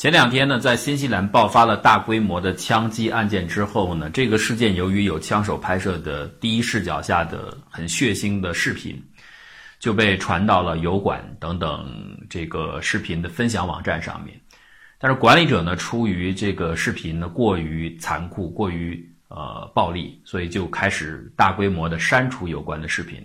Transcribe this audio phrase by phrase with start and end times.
[0.00, 8.98] 前两天呢，在新西兰爆发了大规模的枪击案件之后呢，这个事件由于有枪手拍摄的第一视角下的很血腥的视频，
[9.78, 14.34] 就被传到了油管等等这个视频的分享网站上面。
[14.98, 23.22] 但是管理者呢，出于这个视频呢过于残酷、过于呃暴力，所以就开始大规模的删除有关的视频。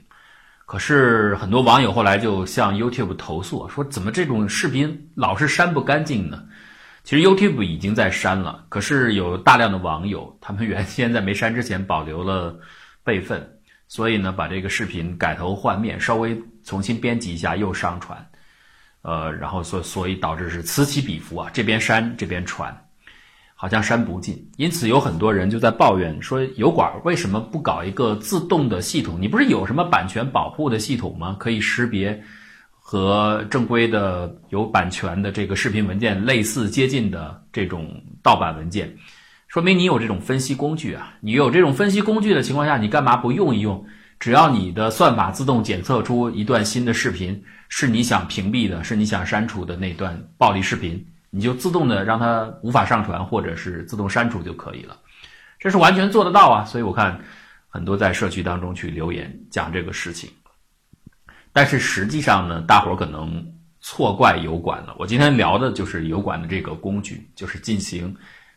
[0.66, 6.44] 可是很多网友后来就向 YouTube 投诉说，怎么这种视频老是删不干净呢？
[7.06, 12.60] 其实 YouTube 已经在删了，可是有大量的网友，他们原先在没删之前保留了
[13.04, 13.48] 备份，
[13.88, 18.28] 所以呢，把这个视频改头换面，稍微重新编辑一下又上传，
[19.04, 22.76] 呃，然后所所以导致是此起彼伏啊，这边删这边传，
[23.54, 24.52] 好像删不尽。
[24.58, 29.22] 因此有很多人就在抱怨说，油管为什么不搞一个自动的系统？
[29.22, 31.36] 你不是有什么版权保护的系统吗？
[31.40, 32.20] 可以识别。
[32.88, 38.96] 和正规的有版权的这个视频文件类似接近的这种盗版文件，
[39.48, 41.12] 说明你有这种分析工具啊！
[41.20, 43.84] 你有这种分析工具的情况下，你干嘛不用一用？
[44.20, 54.96] 只要你的算法自动检测出一段新的视频是你想屏蔽的，是你想删除的那段暴力视频，你就自动的让它无法上传，或者是自动删除就可以了。
[55.58, 56.64] 这是完全做得到啊！
[56.64, 57.20] 所以我看
[57.68, 60.30] 很多在社区当中去留言讲这个事情。
[61.56, 63.42] 但是实际上呢，大伙儿可能
[63.80, 64.94] 错怪油管了。
[65.00, 68.14] 我今天聊的就是油管的这个工具，就是进行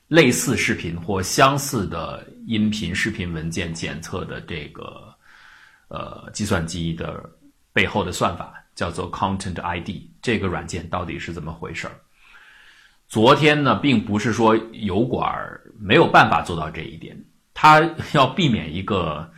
[0.09, 5.15] 类似视频或相似的音频、视频文件检测的这个
[5.87, 7.23] 呃计算机的
[7.73, 9.91] 背后的算法，叫做 Content ID。
[10.21, 11.95] 这个软件到底是怎么回事儿？
[13.07, 15.33] 昨天呢，并不是说油管
[15.79, 17.17] 没有办法做到这一点，
[17.55, 17.81] 它
[18.13, 19.31] 要避免一个。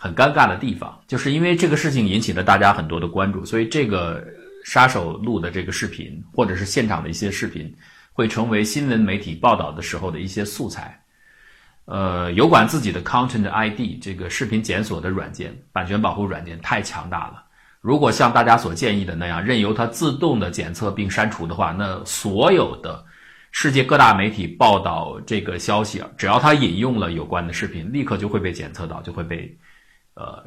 [0.00, 4.24] 很尴尬的地方，就是因为这个事情引起了大家很多的关注，所以这个
[4.64, 7.74] 杀手录的这个视频，或者是现场的一些视频，
[8.12, 10.96] 会成为新闻媒体报道的时候的一些素材。
[11.86, 17.42] 呃，油管自己的 Content ID 这个视频检索的软件，版权保护软件太强大了。
[17.80, 23.04] 如果像大家所建议的那样，任由它自动的检测并删除的话，那所有的
[23.50, 29.58] 世界各大媒体报道这个消息，只要它引用了有关的视频，立刻就会被检测到，就会被。
[30.18, 30.44] 呃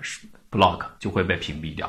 [0.52, 1.88] ，block 就会被屏蔽掉，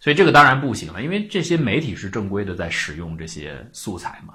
[0.00, 4.34] 所以这个当然不行了，因为这些媒体是正规的在使用这些素材嘛。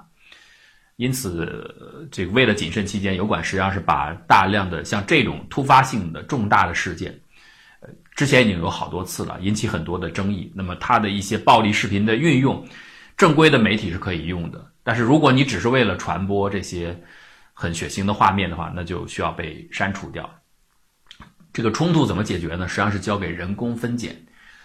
[0.96, 7.12] 因此，这个为了谨慎起见，油管实际上是把大量的像这种突发性的重大的事件，
[7.80, 10.50] 呃，之前已经有好多次了，引起很多的争议。
[10.54, 12.66] 那么它的一些暴力视频的运用，
[13.14, 16.98] 正规的媒体是可以用的，但是如果你只是为了传播这些
[17.52, 20.26] 很血腥的画面的话，那就需要被删除掉。
[21.56, 22.68] 这个冲突怎么解决呢？
[22.68, 24.14] 实际上是交给人工分拣，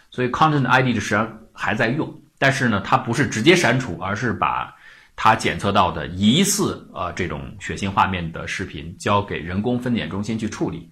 [0.10, 4.76] 所以 Content ID 实际上还在用，但是呢，它不是直接删除，而是把
[5.16, 10.92] 它检测到的疑似呃这种血腥画面的视频交给人工分拣中心去处理。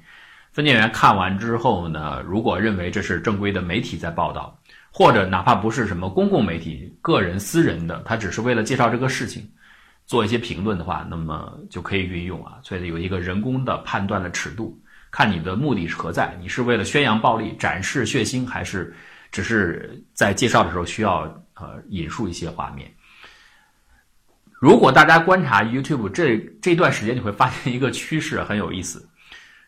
[0.53, 4.57] 分拣员看完之后呢，如果认为这是正规的媒体在报道，
[4.93, 9.45] 或者哪怕不是什么公共媒体、个人私人的，他只是为了介绍这个事情
[10.05, 12.53] 做一些评论的话，那么就可以运用啊。
[12.63, 14.79] 所以有一个人工的判断的尺度。
[15.11, 16.37] 看你的目的是何在？
[16.39, 18.93] 你是为了宣扬暴力、展示血腥，还是
[19.31, 21.21] 只是在介绍的时候需要
[21.55, 22.91] 呃引述一些画面？
[24.49, 29.09] 如果大家观察 YouTube 这这段时间，你会发现一个趋势很有意思，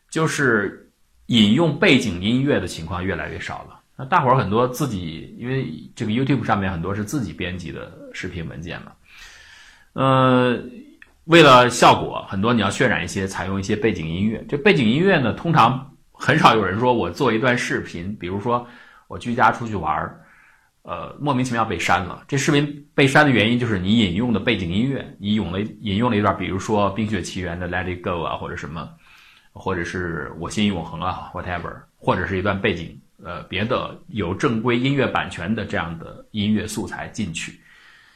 [0.10, 0.92] 就是
[1.28, 3.80] 引用背景音乐的情况越来越少了。
[3.98, 8.92] 那大伙儿很多自己，因为这个 YouTube 上面很多是自己编辑的视频文件嘛，
[9.94, 10.62] 呃。
[11.32, 14.46] 为了效果，很多你要渲染一些，采用一些背景音乐。
[14.50, 18.68] 这背景音乐呢，通常很少有人说我做一段视频，比如说
[19.08, 20.20] 我居家出去玩儿，
[20.82, 22.22] 呃，莫名其妙被删了。
[22.28, 28.90] 这视频被删的原因就是你引用的背景音乐，你用了引用了一段，比如说《冰雪奇缘》的《Let It Go》啊，或者什么，
[29.54, 37.62] 或者是我心永恒啊，whatever，或者是一段背景，呃，别的有正规音乐版权的这样的音乐素材进去，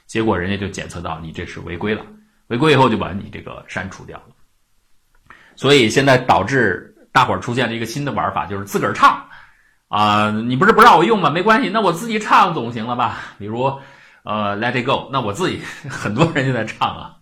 [0.05, 2.05] 结果人家就检测到你这是违规了。
[2.47, 9.25] 违规以后就把你这个删除掉了，所以现在导致大伙儿出现了一个新的玩法，就是自个儿唱
[9.87, 11.29] 啊，你不是不让我用吗？
[11.29, 13.19] 没关系，那我自己唱总行了吧？
[13.37, 13.64] 比如
[14.23, 17.16] 呃，Let It Go，那我自己很多人就在唱啊，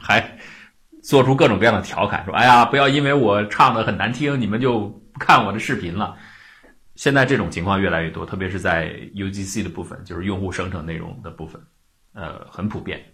[0.00, 0.38] 还
[1.02, 6.16] 做出各种各样的调侃，说哎呀，不要因为我唱的很难听，你们就不看我的视频了。
[6.96, 11.60] 现在这种情况越来越多，特别是在 UGC 的部分，就是用户生成内容的部分，
[12.14, 13.04] 呃，很普遍。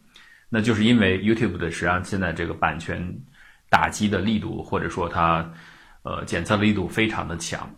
[0.51, 3.01] 那就是因为 YouTube 的实际上现在这个版权
[3.71, 5.51] 打击的力度，或者说它
[6.03, 7.73] 呃检测力度非常的强，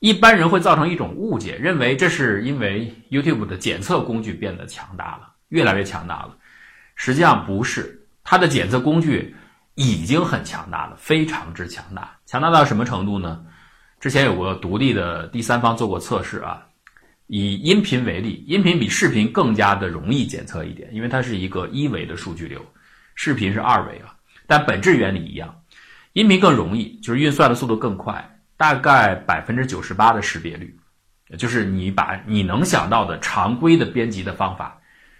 [0.00, 6.36] 一般人会造成一种误解，认为这是因为 YouTube 的检测工具变得强大了，越来越强大了。
[6.96, 9.34] 实际上不是，它的检测工具
[9.76, 12.16] 已经很强大了，非常之强大。
[12.26, 13.44] 强大到什么程度呢？
[14.00, 16.66] 之前有过独立的第三方做过测试啊，
[17.26, 22.60] 以音频为例，音频比视频更加的容易检测一点，因为它是一个一维的数据流，
[23.14, 24.14] 视频是二维啊，
[24.46, 25.54] 但本质原理一样。
[26.12, 30.76] 音频更容易，就是运算的速度更快，大概百分之九十八的识别率，
[31.38, 34.78] 就是你把你能想到的常规的编辑的方法，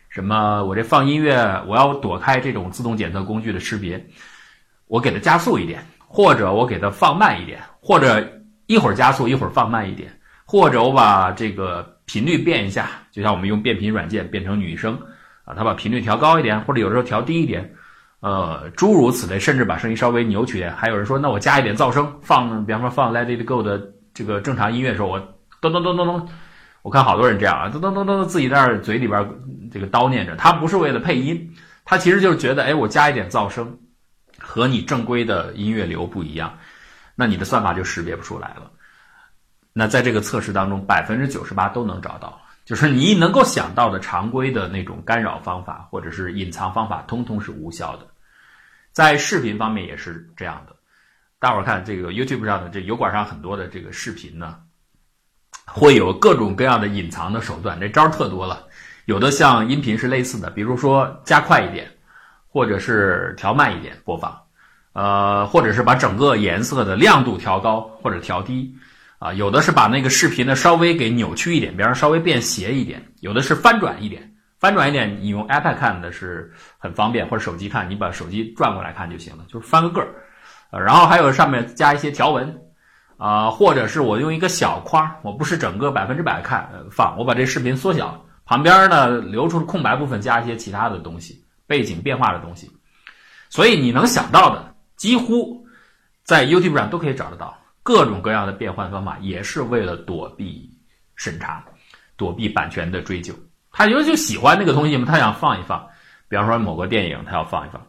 [0.09, 4.07] 什么我这放音乐，我要躲开这种自动检测工具的识别，
[4.87, 5.85] 我给它加速一点。
[6.07, 8.25] 或者我给它放慢一点，或者
[8.67, 14.99] 一会儿加速一会儿放慢一点，或者我把这个频率变一下，就像我们用变频软件变成女声
[15.45, 17.75] 啊，他把频率调高一点，或者有时候调低一点，
[18.21, 20.75] 呃，诸如此类，甚至把声音稍微扭曲点。
[20.75, 23.81] 还有人说，那我加一点噪声，放，比方说放 Let It Go 的
[24.13, 25.19] 这个正常音乐的时候，我
[25.61, 26.29] 咚咚咚咚咚，
[26.83, 29.29] 我看好多人这样啊，咚咚咚咚自己在那嘴里边
[29.73, 31.51] 这个叨念着，他不是为了配音，
[31.85, 33.79] 他其实就是觉得，哎，我加一点噪声。
[34.37, 36.53] 和你正规的音乐流不一样，
[37.15, 38.71] 那你的算法就识别不出来了。
[39.75, 48.07] 那在这个测试当中，百分之九十八都能找到，就是你能够想到的常规的那种干扰方法或者是隐藏方法，通通是无效的。
[48.93, 50.75] 在视频方面也是这样的。
[51.39, 54.57] 大伙儿看这个 YouTube 上的这油管上很多的这个视频呢，
[55.67, 58.65] 会有各种各样的隐藏的手段，这招特多了。
[59.05, 61.91] 有的像音频是类似的，比如说加快一点。
[62.55, 64.41] 或者是调慢一点播放，
[64.93, 68.73] 呃，或者是把整个颜色的亮度调高或者调低，
[69.25, 74.31] 啊，有的是把那个视频呢稍微给扭曲一点，比方稍微变斜一点，有的是翻转一点，
[74.61, 80.09] 翻转一点，你用 iPad 看的是很方便，或者手机看，你把手机转过来看就行了，就是翻个个儿，
[80.73, 82.55] 呃，然后还有上面加一些条纹，
[83.17, 91.43] 啊，或者是我用一个小框，我不是整个百分之百看放，我把这视频缩小，旁边呢留出空白部分加一些其他的东西。
[91.67, 92.71] 背景变化的东西，
[93.49, 95.67] 所以你能想到的，几乎
[96.25, 100.69] 在 YouTube 上都可以找得到各种各样的变换方法，也是为了躲避
[101.15, 101.65] 审查，
[102.17, 103.33] 躲避版权的追究。
[103.71, 105.87] 他因为就喜欢那个东西嘛，他想放一放。
[106.29, 107.81] 比方说某个电影，他要放一放。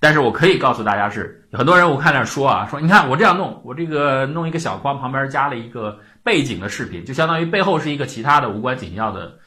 [0.00, 9.38] 但是我可以告诉大家是，很多人我看那说啊，说你看我这样弄，我这个弄一个小框，旁边加了一个背景的视频，就相当于背后是一个其他的无关紧要的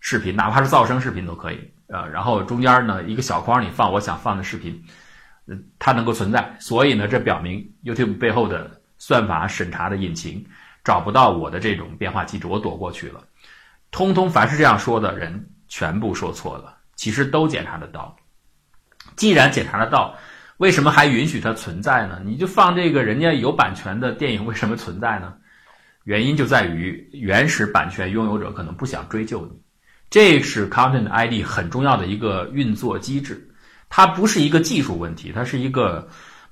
[0.00, 1.58] 视频，哪怕是噪声视频都可以。
[1.88, 4.82] 呃，然后中间呢一个小框里放我想放的视频，
[5.78, 10.44] 它能够存在，所以呢，这表明 YouTube 背后的算法审查的引擎
[10.84, 13.22] 找不到我的这种变化机制，我躲过去了。
[13.90, 18.14] 通通凡是这样说的人，全部说错了，其实都检查得到。
[19.16, 20.14] 既然检查得到，
[20.58, 22.20] 为什么还允许它存在呢？
[22.24, 25.34] 你就放这个人家有版权的电影，为什么存在呢？
[26.04, 29.60] 原因就在于原始版权拥有者可能不想追究你。
[30.10, 33.46] 这是 Content ID 很重要的一个运作机制，
[33.90, 36.08] 它不是一个技术问题，它是一个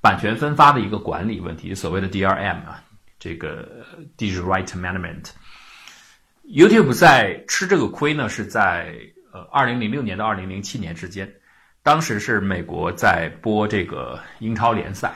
[0.06, 2.80] 版权分发的一个管理问题，所谓的 DRM 啊，
[3.18, 3.84] 这个
[4.16, 5.30] Digital Right Management。
[6.44, 8.94] YouTube 在吃这个亏呢，是在
[9.32, 11.28] 呃2006年到2007年之间，
[11.82, 15.12] 当时是美国在播这个英超联赛，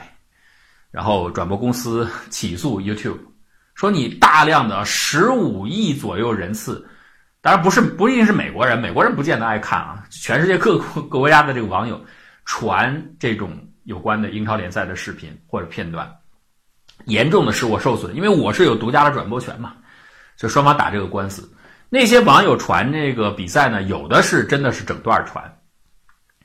[0.91, 3.19] 然后转播公司起诉 YouTube，
[3.73, 6.85] 说你大量的15亿左右人次。
[7.39, 10.05] 当然不是不一定是美国人，美国人不见得爱看啊。
[10.09, 12.03] 全世界各国各国家的这个网友
[12.43, 13.57] 传这种
[13.91, 16.09] 有关的英超联赛的视频或者片段，
[17.07, 19.73] 严重的使我受损，因为我是有独家的转播权嘛。
[20.37, 21.51] 就双方打这个官司，
[21.89, 25.43] 那些网友传这个比赛呢，有的是真的是整段传，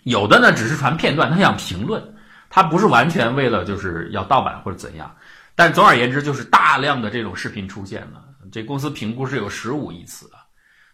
[0.03, 2.03] 有的呢只是传片段，他想评论，
[2.51, 5.15] 他不是完全为了就是要盗版或者怎样。
[5.55, 10.43] 但总而言之，就是大量的这种视频出现了，这公司评估是有十五亿次啊。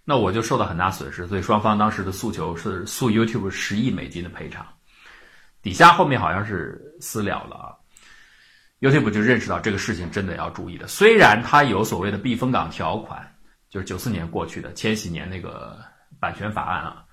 [0.05, 4.67] 那我就受到很大损失，所以双方当时的诉求是诉 YouTube 十亿美金的赔偿。
[5.63, 7.71] 底下后面好像是私了了啊
[8.81, 10.87] ，YouTube 就认识到这个事情真的要注意的。
[10.89, 13.33] 虽然它有所谓的避风港条款，
[13.71, 15.79] 就是九四年过去的千禧年那个
[16.19, 17.05] 版权法案啊，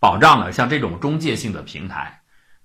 [0.00, 2.18] 保障了像这种中介性的平台，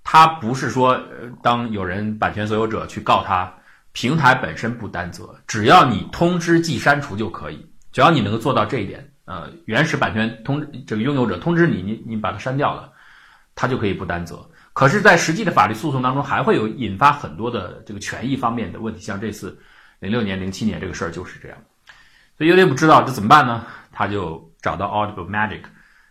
[0.04, 0.98] 它不是说
[1.42, 3.54] 当有人版权所有者去告他，
[3.92, 9.10] 平台本身不担责，只要你通知即删除就可以，只要你能够做到这一点。
[9.26, 12.92] 呃，原始版权通这个拥有者通知你，你你把它删掉了，
[13.56, 14.50] 他就可以不担责。
[14.74, 19.00] 可是，在实际的法律诉讼当中，还会有引发很多的这个权益方面的问题。
[19.02, 19.56] 像这次
[20.00, 21.58] 零六年、零七年这个事儿就是这样。
[22.36, 23.68] 所以 YouTube 知道这怎么办呢？
[23.92, 25.62] 他就找到 Audible Magic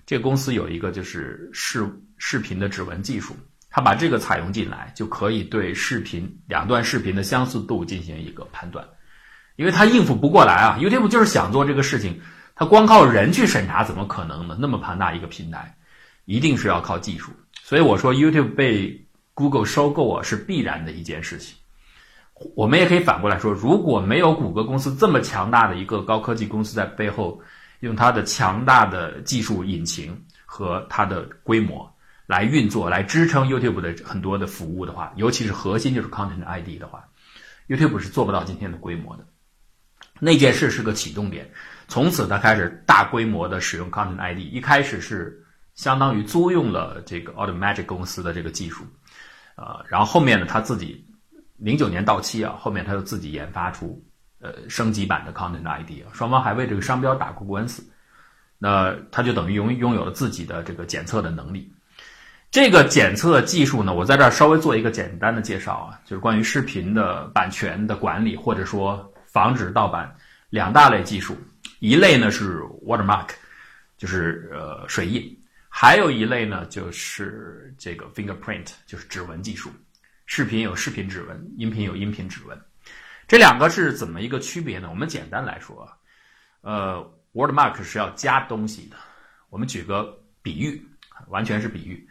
[0.07, 1.85] 这个公司，有一个就是视
[2.19, 3.37] 视频的指纹技术，
[3.69, 8.87] 他把这个采用进来，就可以对视频两段视频的相似度进行一个判断。
[9.57, 12.21] 因为他应付不过来啊，YouTube 就是想做这个事情。
[12.55, 14.57] 他光靠人去审查怎么可能呢？
[14.61, 15.75] 那么庞大一个平台，
[16.27, 17.33] 一定是要靠技术。
[17.73, 19.03] 所以我说 YouTube 被
[19.33, 21.57] Google 收购啊是必然的一件事情。
[22.55, 27.41] 我们也可以反过来说，如果没有谷歌公司这么强大的一个高科技公司在背后，
[27.81, 31.91] 用它的强大的技术引擎和它的规模
[32.27, 37.09] 来运作、来支撑 YouTube 的很多的服务的话，尤其是核心就是 Content ID 的话
[37.69, 39.25] ，YouTube 是做不到今天的规模的。
[40.21, 41.51] 那件事是个启动点，
[41.89, 44.41] 从此他开始大规模的使用 Content ID。
[44.41, 45.42] 一开始是
[45.75, 48.85] 相当于租用了这个 Automatic 公司的这个技术，
[49.57, 51.07] 呃，然后后面呢他自己。
[51.59, 54.05] 零九年到期啊，后面他又自己研发出
[54.41, 57.85] 呃升级版的 Content ID 啊，双方还为这个商标打过官司，
[58.59, 61.73] 那他就等于拥拥有了自己的这个检测的能力。
[62.51, 70.13] 这个检测技术呢，我在这儿稍微做一个简单的介绍啊，就是关于视频的版权的管理或者说防止盗版
[70.51, 71.37] 两大类技术，
[71.79, 73.29] 一类呢是 Watermark，
[73.97, 75.23] 就是呃水印，
[75.75, 79.71] 还有一类呢就是这个 Fingerprint，就是指纹技术。
[80.27, 82.57] 视频有视频指纹，音频有音频指纹，
[83.27, 84.89] 这两个是怎么一个区别呢？
[84.91, 85.91] 我们简单来说，
[86.61, 87.03] 呃
[87.33, 88.97] ，Wordmark 是要加东西的。
[89.49, 90.81] 我们举个比喻，
[91.29, 92.07] 完全是比喻。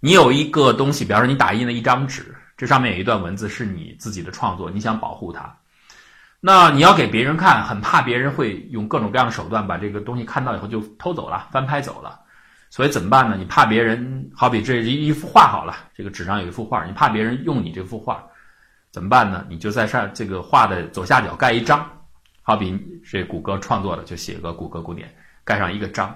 [0.00, 5.56] 你有一个东西，比方说你打印了一张纸，这上面有一段文字是你自己的创作，你想保护它，
[6.40, 12.20] 那你要给别人看，很怕别人会用各种各样的手段把这个东西看到以后就偷走了、翻拍走了。
[12.70, 13.36] 所以怎么办呢？
[13.38, 18.22] 你怕别人，好比这一一幅画好了，这个纸上有一幅画，你怕别人用你这幅画，
[18.90, 19.44] 怎么办呢？
[19.48, 21.88] 你就在上这个画的左下角盖一章，
[22.42, 22.78] 好比
[23.10, 25.12] 这谷歌创作的，就写个谷歌古典，
[25.44, 26.14] 盖上一个章。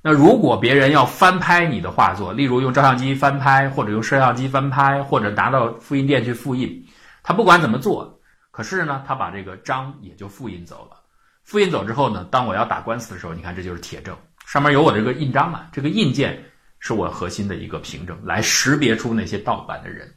[0.00, 6.86] 那如果别人要翻拍你的画作，例如用照相机翻拍，或者用摄像机翻拍，或者拿到复印店去复印，
[7.24, 8.20] 他不管怎么做，
[8.52, 10.96] 可是呢，他把这个章也就复印走了。
[11.42, 14.16] 复印走之后呢，当我要打官司的时候，你看这就是铁证。
[14.48, 15.66] 上面有我这个印章嘛？
[15.70, 16.42] 这个印件
[16.78, 20.10] 是我核心的一个凭证，来识别出那些盗版的人。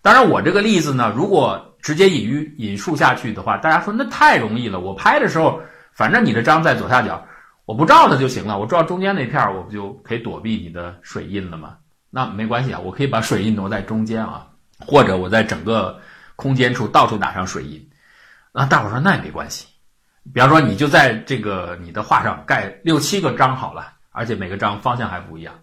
[0.00, 4.78] 当然，我这个例子呢，如果直接引喻引述下去的话，大家说那太容易了。
[4.78, 5.60] 我拍的时候，
[5.92, 7.26] 反正你的章在左下角，
[7.64, 8.56] 我不照它就行了。
[8.60, 11.76] 我照中间那片儿，我不就可以躲避你的水印了吗？
[12.10, 14.46] 那没关系啊，我可以把水印挪在中间啊，
[14.78, 15.98] 或者我在整个
[16.36, 17.84] 空间处到处打上水印。
[18.52, 19.66] 那大伙说那也没关系。
[20.32, 25.54] 比方说，你就在这个你的画上盖六七个章好了，而且每个章方向还不一样。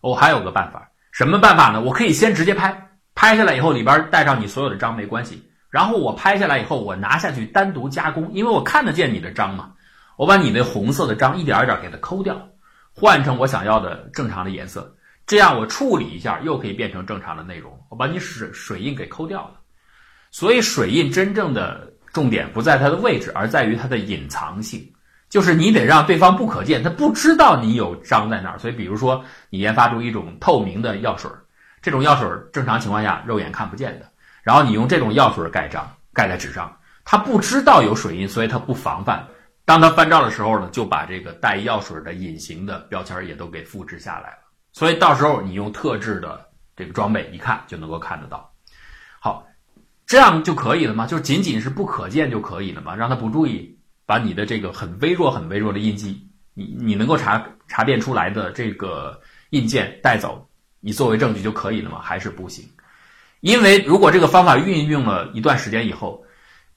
[0.00, 1.80] 我还有个办法，什么办法呢？
[1.82, 5.44] 我可以先直接拍，拍下来以后里边带上你所有的章没关系。
[5.68, 9.72] 然后我拍下来以后，我拿下去单独加工，因为我看得见你的章嘛。
[10.16, 12.48] 我把你那红色的章一点一点给它抠掉，
[12.94, 14.96] 换成我想要的正常的颜色，
[15.26, 17.78] 这样我处理一下又可以变成正常的内容。
[17.90, 19.60] 我把你水水印给抠掉了，
[20.30, 21.92] 所以水印真正的。
[22.18, 24.92] 重点不在它的位置，而在于它的隐藏性，
[25.28, 28.58] 就是你得让对方不可见，他不知道你有章在那儿。
[28.58, 31.30] 所以，比如说你研发出一种透明的药水，
[31.80, 34.10] 这种药水正常情况下肉眼看不见的，
[34.42, 39.24] 然后你用这种药水盖章，盖在纸上，他不知道有水印，所以他不防范。
[39.64, 44.38] 当他翻照的时候呢，就把这个带药水的隐形的标签也都给复制下来了。
[44.72, 46.44] 所以到时候你用特制的
[46.74, 48.52] 这个装备一看就能够看得到。
[49.20, 49.47] 好。
[50.08, 51.06] 这样就可以了吗？
[51.06, 52.96] 就仅仅是不可见就可以了吗？
[52.96, 60.48] 让他不注意，把你的这个很微弱、很微弱的印记，你你能够查查辨出来的这个印件带走，
[60.80, 62.00] 你作为证据就可以了吗？
[62.00, 62.64] 还是不行？
[63.40, 66.24] 因为如果这个方法运用了一段时间以后，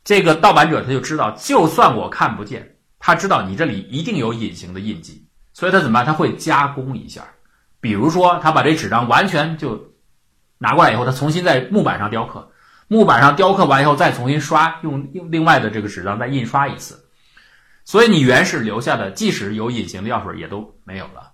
[0.04, 6.06] 这个盗版者他就知道，就算我看不见，他知道你这里一定有隐形的印记，所以他怎么办？
[6.06, 7.24] 他会加工一下，
[7.80, 9.94] 比如说他把这纸张完全就
[10.58, 12.51] 拿过来以后，他重新在木板上雕刻。
[12.92, 17.06] 木板上雕刻完以后，再重新刷，用用另外的这个纸张再印刷一次，
[17.86, 21.32] 所以你原始留下的，即使有隐形的药水也都没有了。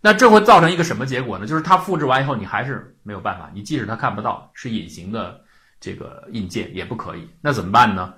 [0.00, 1.46] 那这会造成一个什么结果呢？
[1.46, 5.42] 就是它复制完以后，你还是没有办法，你即使它看不到是隐形的
[5.78, 7.30] 这个印件也不可以。
[7.40, 8.12] 那怎么办呢？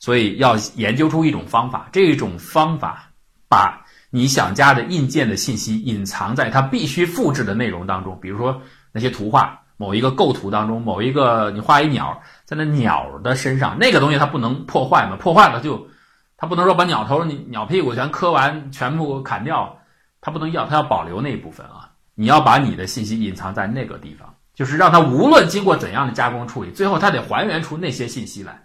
[0.00, 3.12] 所以要研究出一种方法，这种方法
[3.48, 9.59] 把你想加的印件的信息隐藏在它必须复制的内容当中，比如说那些图画。
[9.80, 15.16] 某一个构图当中，某一个你画一鸟，在那鸟的身上，那个东西它不能破坏嘛？
[15.16, 15.88] 破坏了就，
[16.36, 19.80] 它不能说把鸟头、鸟屁股全磕完，全部砍掉，
[20.20, 21.90] 它不能要，它要保留那一部分啊。
[22.14, 28.62] 你要把你的信息隐藏在那个地方，就是让它无论经过怎样的加工处理，最后它得还原出那些信息来。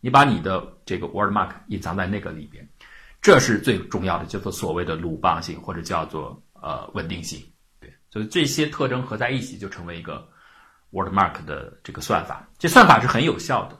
[0.00, 2.66] 你把你的这个 word mark 隐藏在那个里边，
[3.20, 7.38] 这是最重要的，叫做所谓的鲁棒性或者叫做呃稳定性。
[7.78, 10.26] 对，所以这些特征合在一起就成为一个。
[10.94, 13.76] Wordmark 的这个算法，这算法是很有效的。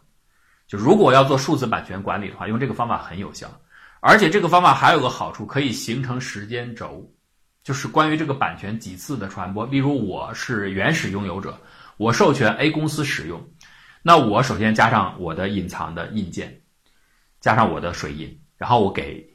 [0.67, 3.49] 就如果要做数字版权管理的话，用这个方法很有效。
[4.01, 7.11] 而且这个方法还有个好处，可以形成时间轴，
[7.63, 9.65] 就是关于这个版权几次的传播。
[9.65, 11.57] 例如我是原始拥有者，
[11.97, 13.43] 我授权 A 公司使用，
[14.03, 16.61] 那我首先加上我的隐藏的印件，
[17.41, 19.27] 加上我的水印，然后我给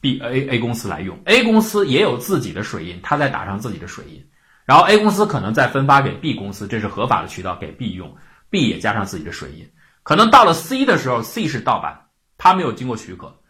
[0.00, 4.24] B A A 公司来用，A 公司也有自己的水印，他再打上自己的水印，
[4.64, 8.16] 然后 A 公司可能再分发给 B 公司，这是合法的渠道给 B 用
[8.50, 9.70] ，B 也加上自己的水印，
[10.02, 11.98] 可能到了 C 的时候，C 是盗版，
[12.38, 13.40] 他没有经过许可，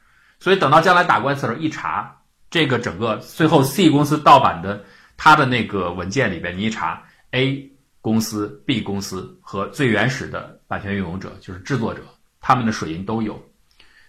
[0.41, 2.17] 所以等到将来打官司的时候一查，
[2.51, 4.85] 这个整个最后 C 公司盗版的
[5.17, 12.03] 他的那个文件里边，你一查 A 公司、B 公司和最原始的版权拥有者就是制作者，
[12.41, 13.41] 他们的水印都有。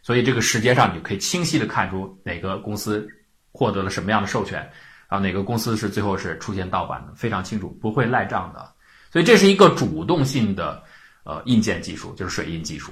[0.01, 3.07] 所以这个时间上，你就可以清晰的看出哪个公司
[3.51, 4.69] 获得了什么样的授权，
[5.09, 8.73] 然后哪个公司是最后是出现盗版的，非常清楚，不会赖账的。
[9.11, 10.83] 所以这是一个主动性的
[11.23, 12.91] 呃硬件技术，就是水印技术。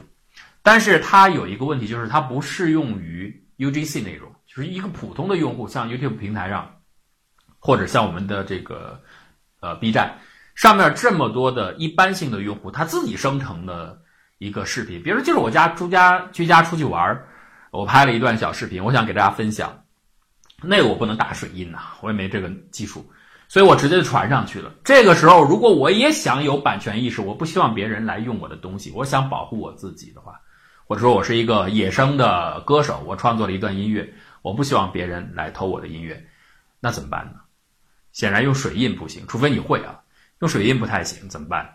[0.61, 6.71] 但是它有一个问题，就是它不适用于 UGC 内容，就是一个普通的用户，像 YouTube 平台上，
[7.59, 9.01] 或者像我们的这个
[9.59, 10.17] 呃 B 站
[10.55, 14.01] 上面这么多的一般性的用户，他自己生成的。
[14.39, 17.17] 一个视频，比如就是我家出家居家出去玩
[17.71, 19.82] 我拍了一段小视频，我想给大家分享。
[20.63, 23.05] 那个我不能打水印呐，我也没这个技术，
[23.47, 24.73] 所以我直接就传上去了。
[24.83, 30.39] 这个时候，如果我也想有版权意识，我不希望别人来用我的东西，我想保护我自己的话，
[30.85, 36.25] 或者说我是一个野生的歌手，我创作了一段音乐，我不希望别人来偷我的音乐，
[36.79, 37.41] 那怎么办呢？
[38.11, 39.99] 显然用水印不行，除非你会啊，
[40.39, 41.69] 用水印不太行，怎么办？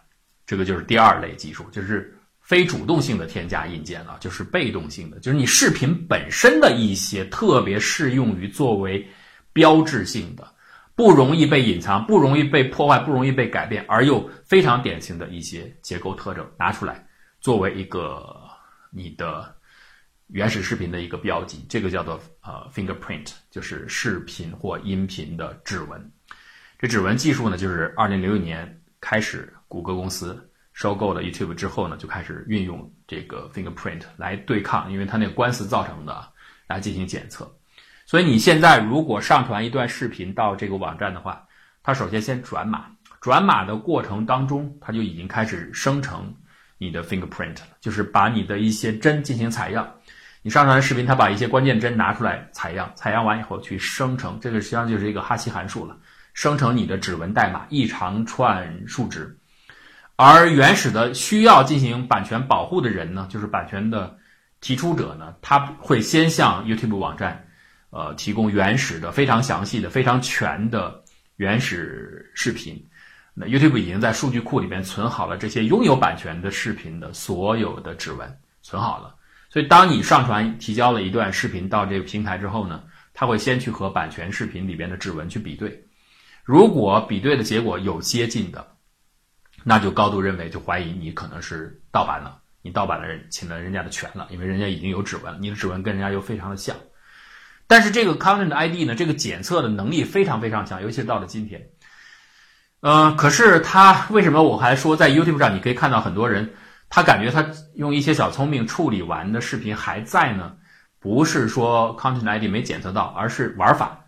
[0.47, 2.18] 这个就是第二类技术，就是。
[2.49, 9.07] 非主动性的添加硬件啊，就是被动性的，就是你视频本身的一些特别适用于作为
[9.53, 10.51] 标志性的、
[10.95, 17.07] 不容易被隐藏、不容易被破坏、不容易被改变，而又非常典型的一些结构特征拿出来，
[17.39, 18.35] 作为一个
[18.91, 19.55] 你的
[20.29, 26.11] 原始视频的一个标记，这个叫做呃 fingerprint，就是视频或音频的指纹。
[26.79, 30.48] 这指纹技术呢，就是二零零六年开始，谷歌公司。
[30.79, 36.25] 收购了 YouTube 之后呢，就开始运用这个 fingerprint 来对抗，因为它那个官司造成的，
[36.69, 37.53] 来进行检测。
[38.07, 41.45] 所以你现在如果上传一段视频到这个网站的话，
[41.83, 42.85] 它首先先转码，
[43.21, 46.33] 转码的过程当中，它就已经开始生成
[46.79, 49.93] 你的 fingerprint 了，就是把你的一些针进行采样。
[50.43, 55.97] 你上传的视频，它把一些关键针拿出来采样，采样完以后去生成，这个实际上就是一个哈希函数了，
[56.35, 59.38] 生成你的指纹代码一长串数值。
[60.21, 64.19] 而原始的需要进行版权保护的人呢，就是版权的
[64.61, 67.47] 提出者呢，他会先向 YouTube 网站，
[67.91, 71.01] 呃，提供原始的、非常详细的、非常全的
[71.37, 72.85] 原始视频。
[73.33, 79.15] 那 YouTube 已经在数据库里面存好了这些拥有版权的视频的所有的指纹，存好了。
[79.49, 82.83] 所以，当你上传提交了一段视频到这个平台之后呢，
[83.15, 85.81] 他会先去和版权视频里边的指纹去比对，
[86.43, 88.67] 如果比对的结果有接近的。
[89.69, 96.75] 那就高度认为，就怀疑你可能是盗版了，你盗版了人侵了人家的权了，因为人家已经有指纹，你的指纹跟人家又非常的像。
[97.67, 101.69] 但是这个 Content ID 呢，这个检测的能力非常非常强，尤其是到了今天。
[102.81, 106.55] 呃，可是它为什么我还说在 YouTube 上你可以看到很多人，
[106.89, 110.55] 他感觉他用一些小聪明处理完的视频还在呢？
[110.99, 114.07] 不是说 Content ID 没检测到，而是玩法。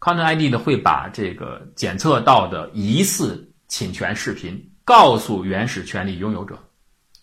[0.00, 4.72] Content ID 呢会把这个检测到的疑似侵权视频。
[4.86, 6.56] 告诉原始权利拥有者，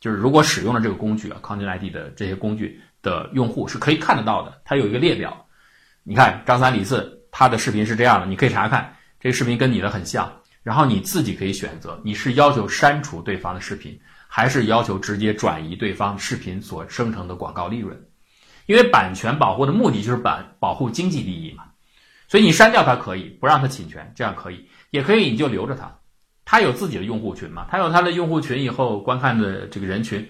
[0.02, 4.62] 就是如果使用了这个工具啊，Content ID 的这些工具的用户是可以看得到的。
[4.65, 5.45] 它有一个列表，
[6.04, 10.30] 你看张三李四他的视频是这样的，你可以查看这个视频跟你的很像，
[10.62, 13.97] 然后你自己可以选择你是要求删除对方的视频，
[14.28, 17.97] 还是要求直接转移对方视频所生成的广告利润。
[18.65, 21.63] 因为版权保护的目的就是保保护经济利益嘛，
[22.28, 25.97] 所以你删掉它可以，不让它侵权，这样可以，也可以你就留着它。
[26.45, 27.65] 他有自己的用户群嘛？
[27.69, 30.29] 他有他的用户群以后观看的这个人群，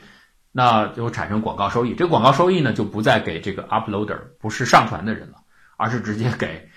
[0.52, 1.94] 那就产生广告收益。
[1.96, 5.38] 这个广告收益呢，就不再给这个 uploader，不是上传的人了，
[5.78, 6.70] 而是直接给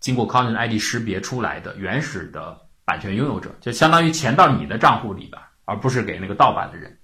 [0.00, 6.96] 经过 content ID 识别出来的原始的版权拥有者，就相当于钱到你的账户里边，而不是给那个盗版的人。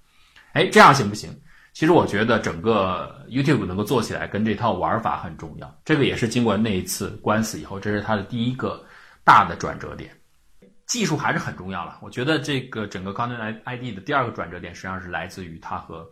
[0.53, 1.29] 哎，这样行不行？
[1.73, 5.73] 其实我觉得整个 YouTube 能够做起来，跟这套玩法很重要。
[5.85, 8.83] 这个也是经过那一次官司以后，这是它的第一个
[9.23, 10.11] 大的转折点。
[10.91, 11.97] 技术还是很重要了。
[12.01, 16.05] 我觉得这个整个高德 iID 的第二个转折点，实际上是来自于它和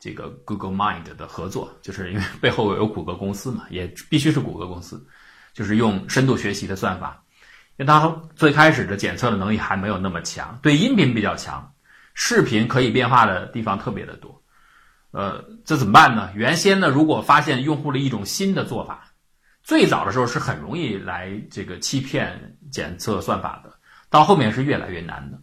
[0.00, 5.06] 这个 Google Mind 的合作，就是因为背后有谷歌公司嘛，也必须是谷歌公司，
[5.52, 7.22] 就是用深度学习的算法。
[7.76, 11.72] 因为它最开始的检测的能力还没有那么强，对音频比较强，
[12.14, 14.42] 视频可以变化的地方特别的多。
[15.12, 16.32] 呃，这怎么办呢？
[16.34, 19.12] 原先呢，如果发现用户的一种新的做法，
[19.62, 23.73] 最早的时候是很容易来这个欺骗检测算法的。
[24.14, 25.36] 到后面是越来越难的，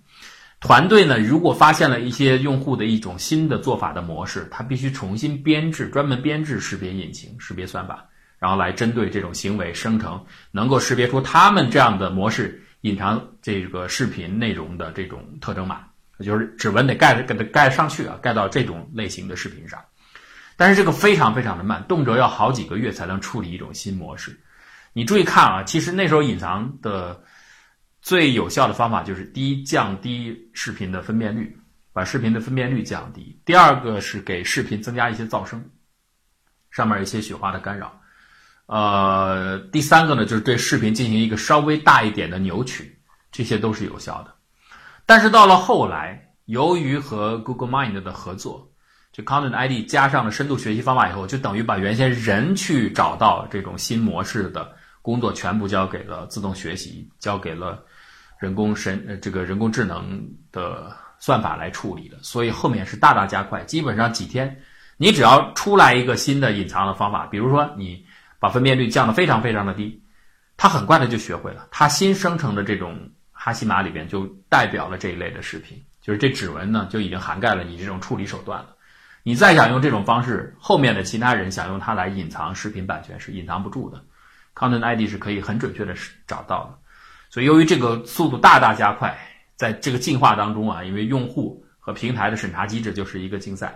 [0.61, 8.05] 团队呢，如果发现了一些用户的一种新的做法的模式，它必须重新编制，专门编制识别引擎、识别算法，
[8.39, 15.81] 然后来针对这种行为生成，能够识别出他们这样的模式隐藏这个视频内容的这种特征码，
[16.23, 19.77] 就是指纹得盖给它盖上去啊，盖到这种类型的视频上。
[20.55, 24.39] 但是这个非常非常的慢，动辄要好几个月才能处理一种新模式。
[24.93, 27.21] 你注意看啊，其实那时候隐藏的。
[28.01, 31.55] 最有效的方法就是：第一，降低视频的分辨率，
[31.93, 35.63] 把视频的分辨率降低；第二个是给视频增加一些噪声，
[36.71, 37.87] 上面一些雪花的干扰；
[38.65, 42.99] 呃，第三个呢，就是对视频进行一个稍微大一点的扭曲，
[43.31, 44.33] 这些都是有效的。
[45.05, 48.71] 但是到了后来，由于和 Google Mind 的合作，
[49.11, 57.85] 就 Content ID 加上了深度学习方法以后，就等于把原先人去找到这种新模式的工作全部交给了自动学习，交给了。
[58.41, 64.63] 人工神呃，这个人工智能的算法来处理的，所以后面是大大加快，基本上几天，
[64.97, 68.03] 你只要出来一个新的隐藏的方法，比如说你
[68.39, 70.01] 把分辨率降得非常非常的低，
[70.57, 78.75] 它很快的就学会了，它新生成的这种哈希码里边就代表了这一类的视频，就是这指纹呢就已经涵盖了你这种处理手段了，
[79.21, 84.03] 你再想用这种方式，后面的其他人想用它来隐藏视频版权是隐藏不住的
[84.55, 85.93] ，Content ID 是可以很准确的
[86.25, 86.80] 找到的。
[87.31, 89.17] 所以，由于这个速度大大加快，
[89.55, 93.73] 在这个进化当中啊，因为用户和平台的审查机制就是一个竞赛，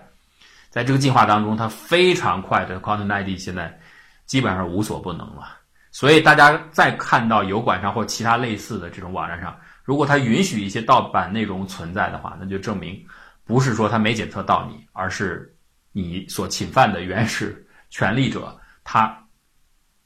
[0.70, 3.80] 在这个进化当中，它非常快的 Content ID 现在
[4.26, 5.58] 基本上无所不能了。
[5.90, 13.02] 所以，大家再看到油管上或其他类似的这种网站上，如果它允许一些盗版内容存在的话，那就证明
[13.46, 15.56] 不是说它没检测到你，而是
[15.94, 19.18] 你所侵犯的原始权利者他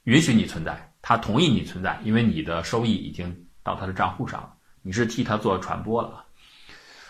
[0.04, 0.86] 允许你存在。
[1.02, 6.24] 他同意你存在，因为你的收益已经到他的账户上了，你是替他做传播了。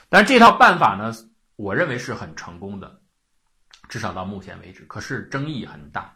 [0.09, 1.13] 但是这套办法呢，
[1.57, 3.01] 我认为是很成功的，
[3.89, 4.85] 至少到目前为止。
[4.85, 6.13] 可是争议很大，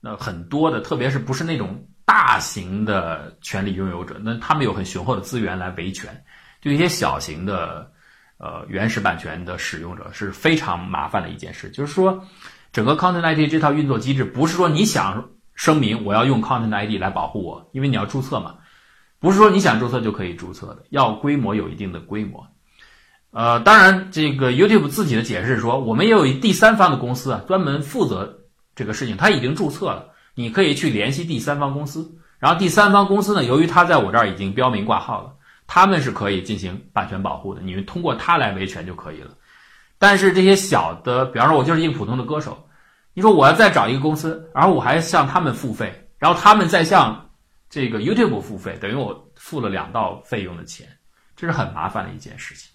[0.00, 6.24] 那很多的，特别是不是那种大型的权利拥有者，那他们有很雄厚的资源来维权，
[6.60, 7.90] 对一些小型的
[8.38, 11.70] 呃原始版权的使用者是非常麻烦的一件事。
[11.70, 12.26] 就是说，
[12.72, 15.28] 整个 Content ID 这套运作机制，不是说你想。
[15.54, 18.56] 声明我要用 Content ID 来保护我，因为你要注册嘛，
[19.22, 22.46] 不是说你想注册就可以注册的，要规模有一定的规模。
[23.30, 28.40] 呃，当然，这个 YouTube 自己的解释说，我们也有第三方的公司啊，专门负责
[28.74, 35.32] 这个事情，他已经注册了，你可以去联系第三方公司，然后第三方公司呢，由于他在我这儿已经标明挂号了，
[35.66, 39.30] 他们是可以进行版权保护的，你们通过他来维权就可以了。
[39.98, 42.66] 但是这些小的，比方说，我就是一个普通的歌手。
[43.14, 47.30] 你说我要再找一个公司，然后我还向他们付费，然后他们再向
[47.72, 50.86] 这个 YouTube 付费，等于我付了两道费用的钱，
[51.34, 52.70] 这是很麻烦的一件事情。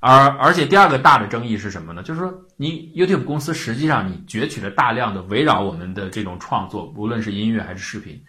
[0.00, 2.02] 而而且第二个大的争议是什么呢？
[2.02, 8.20] 就是说，你 YouTube 公司实际上你攫取了大量的围绕我们的这种创作，无论是音乐还是视频，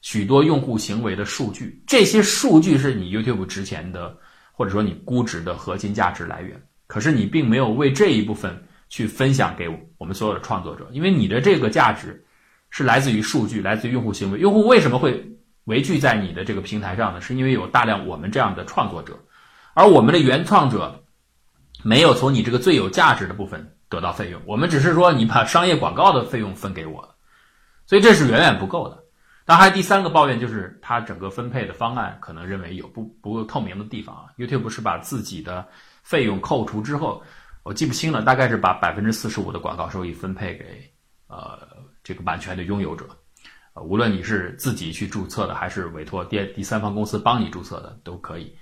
[0.00, 4.16] 许多用户行为的数据，这些数据是你 YouTube 值钱的，
[4.52, 6.62] 或者说你估值的核心价值来源。
[6.86, 8.56] 可是你并没有为这一部分。
[8.92, 12.22] 去分享给我们所有的创作者，因为你的这个价值
[12.72, 14.38] 是来自于数据，来自于用户行为。
[14.38, 15.24] 用户为什么会
[15.64, 17.20] 围聚在你的这个平台上呢？
[17.20, 19.16] 是因为有大量我们这样的创作者，
[19.74, 21.04] 而我们的原创者
[21.84, 24.40] 没有从你这个最有价值的部分得到费用。
[24.46, 27.16] 我们只是说你把商业广告的费用分给我，
[27.86, 28.96] 所以这是远远不够的。
[29.44, 34.24] 当然，还有第三个抱怨就是它整个分配的方案可能认为有不不够透明的地方啊。
[34.38, 35.68] YouTube 是把自己的
[36.02, 37.22] 费用扣除之后。
[37.64, 40.92] 我记不清了，大概是把百分之四十五的广告收益分配给
[41.28, 41.56] 呃
[42.02, 43.06] 这个版权的拥有者，
[43.74, 48.54] 呃，无论你是自己去注册的，还是委托第第三方公司帮你注册的，都可以，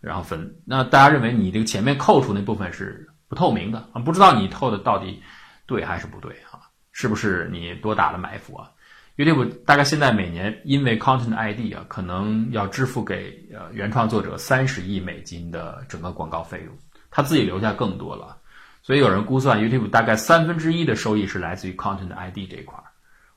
[0.00, 0.56] 然后分。
[0.64, 4.00] 那大家认为你这个前面扣除那部分是不透明的啊？
[4.00, 5.22] 不知道你扣的到底
[5.66, 6.60] 对还是不对啊？
[6.92, 8.70] 是不是你多打了埋伏啊
[9.18, 16.74] ？YouTube 大概现在每年因为 Content ID 啊，可能要支付给呃原创作者三十亿美金的整个广告费用，
[17.10, 18.38] 他自己留下更多了。
[18.82, 22.78] 所以有人估算，YouTube 大概三分之一的收益是来自于 Content ID 这一块。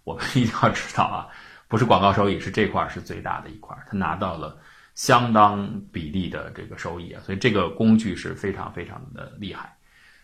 [0.10, 1.28] 我们一定要知道啊，
[1.68, 4.58] 不是广告收益，是这块儿是最大的一块儿，它拿到了
[4.96, 7.22] 相当比例的这个收益啊。
[7.24, 9.72] 所以这个工具是非常非常的厉害。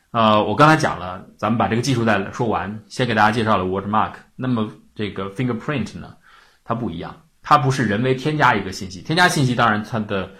[0.10, 4.14] 呃，我刚才讲了，咱们把这个技术再说完，先给大家介绍了 Watermark。
[4.36, 6.16] 那么这个 Fingerprint 呢，
[6.64, 10.32] 它不一样，它不是人为添加一个信息，添加信息当然它的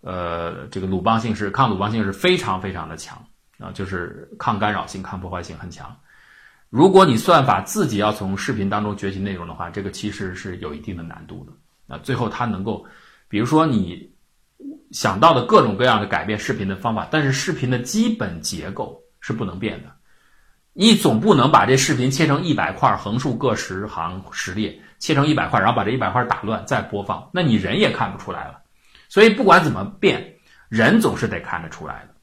[0.00, 3.22] 呃这个鲁邦性是抗鲁邦性是非常非常的强。
[3.60, 5.96] 啊，就是抗干扰性、抗破坏性很强。
[6.74, 11.52] 如果你算法自己要从视频当中学习内容的话，这个其实是有一定的难度的。
[11.86, 12.84] 那最后它能够，
[13.28, 14.12] 比如说你
[14.90, 19.92] 想到的各种各样的改变视频的方法，但是视频的基本结构是不能变的。
[20.72, 28.60] 你总不能把这视频切成一百块，横竖各十行十列，切成一百块，然后把这一百块打乱再播放，那你人也看不出来了。
[29.08, 30.34] 所以不管怎么变，
[30.68, 32.14] 人总是得看得出来的。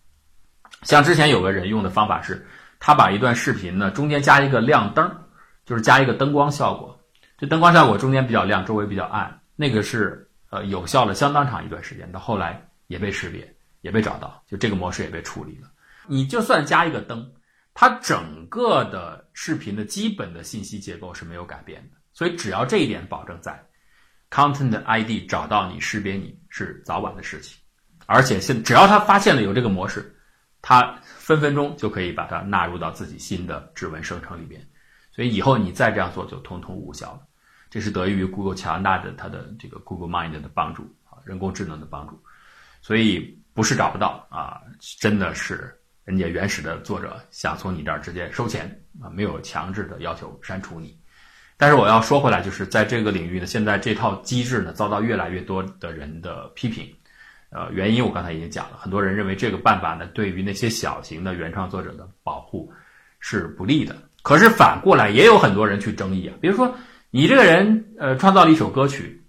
[0.83, 2.45] 像之前有个人用的方法是，
[2.81, 5.09] 他把一段视频呢中间加一个亮灯，
[5.65, 6.99] 就是加一个灯光效果。
[7.37, 15.69] 这灯光效果中间比较亮，周围比较暗，那个是呃有效了相当长一段时间，到后来也被识别，也被找到，就这个模式也被处理了。
[16.07, 17.31] 你就算加一个灯。
[17.73, 23.57] 它整个的视频的基本的信息结构是没有改变的，所以只要这一点保证在
[24.29, 27.57] ，Content ID 找到你、识别你是早晚的事情，
[28.07, 30.13] 而且现只要他发现了有这个模式，
[30.61, 34.61] 他分分钟就可以把它纳入到自己新的指纹生成里边，
[35.11, 37.21] 所以以后你再这样做就通通无效了。
[37.69, 42.21] 这是得益于 Google 强大的它的这个 Google Mind 的帮助啊，人工智能的帮助，
[42.81, 44.61] 所以不是找不到啊，
[44.99, 45.77] 真的是。
[46.03, 48.67] 人家原始的作者想从你这儿直接收钱
[48.99, 50.99] 啊，没有强制的要求删除你。
[51.57, 56.91] 但是我要说回来，就是在这个领域呢，现在这套机制呢遭到越来越多的人的批评。
[57.51, 62.71] 呃，原因我刚才已经讲了，很多人认为这个办法呢对于那些小型的原创作者的保护
[63.19, 63.95] 是不利的。
[64.23, 66.73] 可是反过来也有很多人去争议啊，比如说
[67.09, 69.21] 你这个人呃创造了一首歌曲，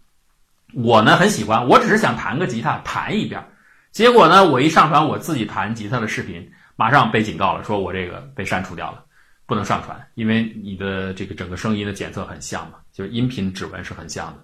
[0.72, 3.44] 我呢很喜欢，我只是想弹个吉他弹一遍，
[3.90, 6.50] 结果呢我一上传我自己弹吉他的视频。
[6.74, 9.04] 马上被警告了，说我这个被删除掉了，
[9.46, 14.38] 不能上传，因为你的这个整个声音的检测很像嘛，就是音频指纹是很像的。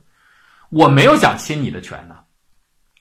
[0.68, 2.16] 我没有想侵你的权呢，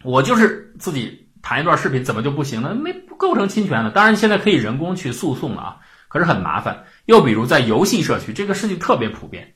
[0.04, 2.76] 我就是自己弹一段视频，怎么就不行了？
[2.76, 3.92] 没不构成侵权的。
[3.92, 6.86] 当然现在可以人工去诉讼了啊，可是很麻烦。
[7.06, 9.56] 又比如在游戏社区，这个事情特别普遍，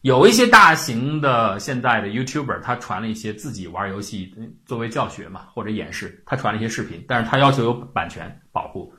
[0.00, 8.94] 有一些大型的现在的 YouTuber，他传了一些自己玩游戏作为教学嘛或者演示，他传了一些视频，但是他要求有版权保护。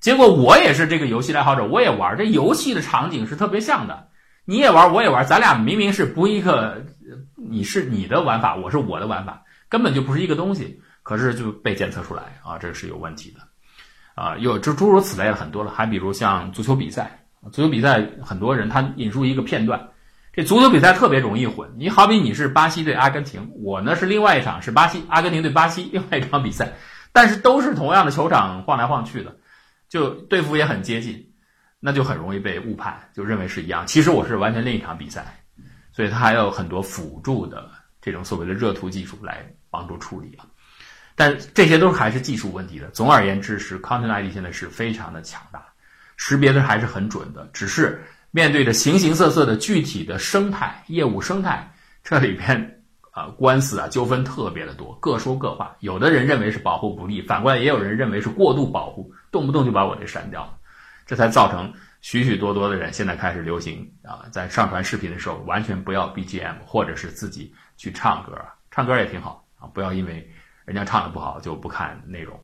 [0.00, 4.08] 结果我也是这个游戏爱好者，我也玩这游戏的场景是特别像的，
[4.44, 6.84] 你也玩我也玩，咱俩明明是不一个，
[7.36, 13.40] 你是你的玩法，我是我的玩法，根本就不是一个东西，可是就被检测出来啊，这是有问题的，
[14.14, 19.88] 啊，有这诸如此类的很多了，还比如像足球比赛，足球比赛很多人他引入一个片段，
[20.32, 26.72] 这足球比赛特别容易混，你好比你是巴西对阿根廷，我呢是另外一场是巴西阿根廷对巴西另外一场比赛，
[27.12, 29.36] 但是都是同样的球场晃来晃去的。
[29.86, 31.24] 就队服也很接近，
[31.78, 33.86] 那就很容易被误判，就认为是一样。
[33.86, 35.44] 其实我是完全另一场比赛，
[35.92, 37.70] 所以它还有很多辅助的
[38.04, 40.44] 这种所谓的热图技术来帮助处理啊。
[41.16, 42.88] 但这些都是还是技术问题的。
[42.90, 45.64] 总而言之，是 Content ID 现在是非常的强大，
[46.16, 47.48] 识别的还是很准的。
[47.52, 55.76] 只是面对着形形色色的具体的生态业务生态，这里边啊官司啊纠纷特别的多，各说各话。
[55.80, 59.10] 有的人认为是保护不利，反过来也有人认为是过度保护。
[59.30, 60.54] 动不动就把我这删掉了，
[61.06, 70.26] 这才造成许许多多的人现在开始流行啊，在上传视频的时候完全不要 BGM，或者是自己去唱歌，唱歌也挺好啊，不要因为
[70.64, 72.42] 人家唱的不好就不看内容。